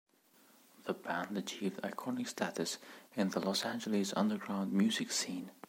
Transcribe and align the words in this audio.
The 0.85 0.95
band 0.95 1.37
achieved 1.37 1.79
iconic 1.83 2.27
status 2.27 2.79
in 3.15 3.29
the 3.29 3.39
Los 3.39 3.63
Angeles 3.63 4.13
underground 4.17 4.73
music 4.73 5.11
scene. 5.11 5.51